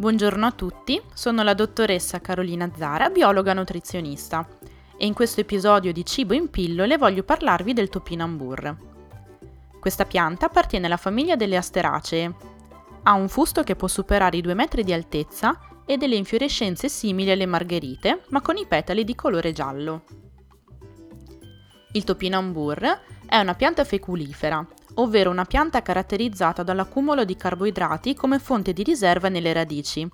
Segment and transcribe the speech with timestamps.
[0.00, 4.48] Buongiorno a tutti, sono la dottoressa Carolina Zara, biologa nutrizionista
[4.96, 8.76] e in questo episodio di Cibo in pillole voglio parlarvi del topinambur.
[9.78, 12.34] Questa pianta appartiene alla famiglia delle asteracee.
[13.02, 17.30] Ha un fusto che può superare i 2 metri di altezza e delle infiorescenze simili
[17.30, 20.04] alle margherite, ma con i petali di colore giallo.
[21.92, 24.66] Il topinambur è una pianta feculifera,
[25.00, 30.08] ovvero una pianta caratterizzata dall'accumulo di carboidrati come fonte di riserva nelle radici,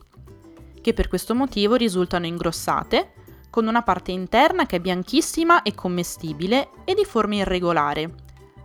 [0.81, 3.13] che per questo motivo risultano ingrossate,
[3.51, 8.13] con una parte interna che è bianchissima e commestibile e di forma irregolare,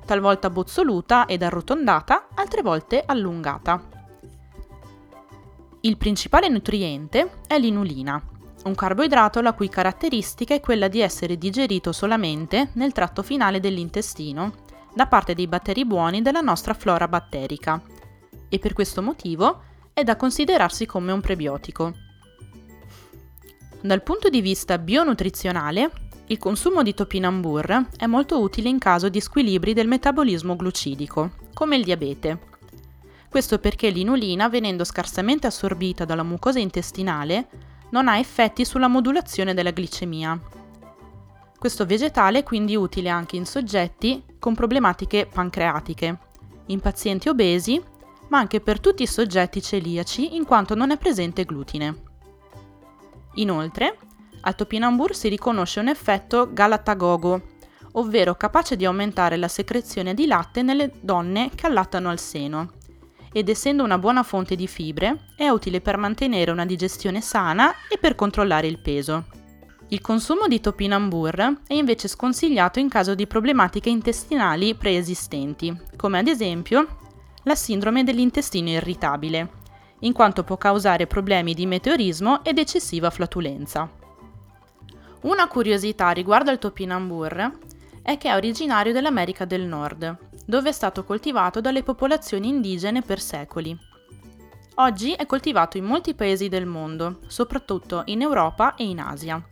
[0.05, 3.81] talvolta bozzoluta ed arrotondata, altre volte allungata.
[5.81, 8.22] Il principale nutriente è l'inulina,
[8.66, 14.69] un carboidrato la cui caratteristica è quella di essere digerito solamente nel tratto finale dell'intestino
[14.94, 17.81] da parte dei batteri buoni della nostra flora batterica
[18.50, 21.94] e per questo motivo è da considerarsi come un prebiotico.
[23.81, 25.92] Dal punto di vista bionutrizionale,
[26.28, 31.78] il consumo di topinambur è molto utile in caso di squilibri del metabolismo glucidico, come
[31.78, 32.39] il diabete.
[33.30, 37.47] Questo perché l'inulina, venendo scarsamente assorbita dalla mucosa intestinale,
[37.92, 40.39] non ha effetti sulla modulazione della glicemia.
[41.62, 46.18] Questo vegetale è quindi utile anche in soggetti con problematiche pancreatiche,
[46.66, 47.80] in pazienti obesi,
[48.30, 52.02] ma anche per tutti i soggetti celiaci in quanto non è presente glutine.
[53.36, 53.95] Inoltre,
[54.42, 57.42] al topinambur si riconosce un effetto galatagogo,
[57.92, 62.72] ovvero capace di aumentare la secrezione di latte nelle donne che allattano al seno,
[63.31, 68.00] ed essendo una buona fonte di fibre, è utile per mantenere una digestione sana e
[68.00, 69.41] per controllare il peso.
[69.91, 76.28] Il consumo di topinambur è invece sconsigliato in caso di problematiche intestinali preesistenti, come ad
[76.28, 76.97] esempio
[77.44, 79.50] la sindrome dell'intestino irritabile,
[80.00, 83.91] in quanto può causare problemi di meteorismo ed eccessiva flatulenza.
[85.24, 87.59] Una curiosità riguardo al topinambur
[88.02, 93.19] è che è originario dell'America del Nord, dove è stato coltivato dalle popolazioni indigene per
[93.19, 93.78] secoli.
[94.75, 99.46] Oggi è coltivato in molti paesi del mondo, soprattutto in Europa e in Asia,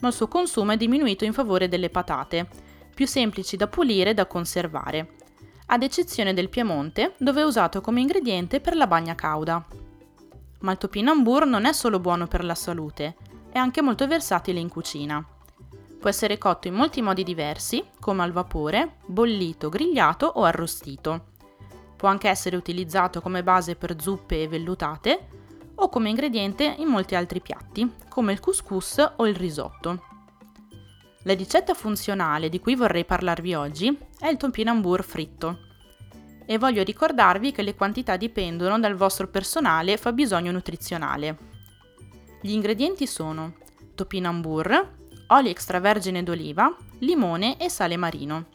[0.00, 2.48] ma il suo consumo è diminuito in favore delle patate,
[2.94, 5.14] più semplici da pulire e da conservare,
[5.66, 9.64] ad eccezione del Piemonte, dove è usato come ingrediente per la bagna cauda.
[10.60, 13.16] Ma il topinambur non è solo buono per la salute,
[13.50, 15.24] è anche molto versatile in cucina.
[15.98, 21.26] Può essere cotto in molti modi diversi, come al vapore, bollito, grigliato o arrostito.
[21.96, 25.39] Può anche essere utilizzato come base per zuppe e vellutate
[25.82, 30.02] o come ingrediente in molti altri piatti, come il couscous o il risotto.
[31.24, 35.58] La ricetta funzionale di cui vorrei parlarvi oggi è il topinambur fritto.
[36.46, 41.38] E voglio ricordarvi che le quantità dipendono dal vostro personale fabbisogno nutrizionale.
[42.42, 43.54] Gli ingredienti sono
[43.94, 44.96] topinambur,
[45.28, 48.46] olio extravergine d'oliva, limone e sale marino.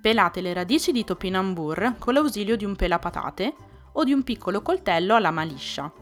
[0.00, 3.54] Pelate le radici di topinambur con l'ausilio di un pelapatate
[3.98, 5.92] o di un piccolo coltello a lama liscia.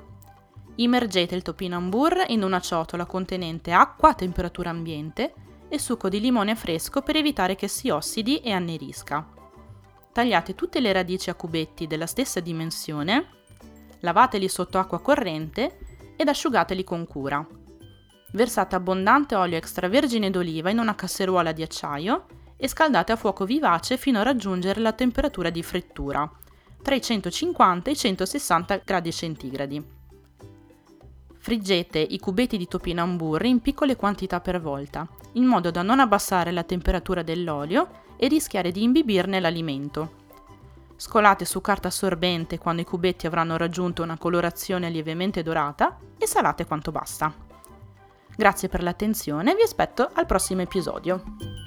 [0.77, 5.33] Immergete il topinambur in una ciotola contenente acqua a temperatura ambiente
[5.69, 9.27] e succo di limone fresco per evitare che si ossidi e annerisca.
[10.13, 13.29] Tagliate tutte le radici a cubetti della stessa dimensione,
[14.01, 15.79] lavateli sotto acqua corrente
[16.17, 17.47] ed asciugateli con cura.
[18.33, 22.27] Versate abbondante olio extravergine d'oliva in una casseruola di acciaio
[22.59, 26.31] e scaldate a fuoco vivace fino a raggiungere la temperatura di frittura,
[26.87, 29.85] tra i 150 e i 160 gradi centigradi.
[31.37, 36.53] Friggete i cubetti di topinambur in piccole quantità per volta, in modo da non abbassare
[36.53, 40.25] la temperatura dell'olio e rischiare di imbibirne l'alimento.
[40.95, 46.67] Scolate su carta assorbente quando i cubetti avranno raggiunto una colorazione lievemente dorata e salate
[46.67, 47.35] quanto basta.
[48.37, 51.66] Grazie per l'attenzione e vi aspetto al prossimo episodio.